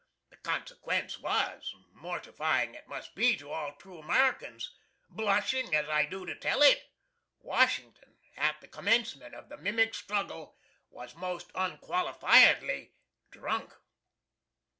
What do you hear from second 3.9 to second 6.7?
Americans blushing as I do to tell